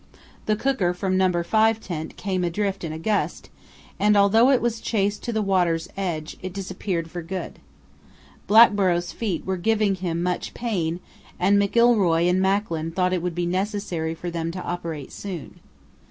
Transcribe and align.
The 0.47 0.55
cooker 0.55 0.95
from 0.95 1.15
No. 1.15 1.43
5 1.43 1.79
tent 1.79 2.17
came 2.17 2.43
adrift 2.43 2.83
in 2.83 2.91
a 2.91 2.97
gust, 2.97 3.51
and, 3.99 4.17
although 4.17 4.49
it 4.49 4.59
was 4.59 4.81
chased 4.81 5.21
to 5.21 5.31
the 5.31 5.43
water's 5.43 5.87
edge, 5.95 6.37
it 6.41 6.53
disappeared 6.53 7.11
for 7.11 7.21
good. 7.21 7.59
Blackborrow's 8.47 9.11
feet 9.13 9.45
were 9.45 9.57
giving 9.57 9.93
him 9.93 10.23
much 10.23 10.55
pain, 10.55 11.01
and 11.39 11.59
McIlroy 11.61 12.27
and 12.27 12.41
Macklin 12.41 12.89
thought 12.89 13.13
it 13.13 13.21
would 13.21 13.35
be 13.35 13.45
necessary 13.45 14.15
for 14.15 14.31
them 14.31 14.49
to 14.49 14.63
operate 14.63 15.11
soon. 15.11 15.59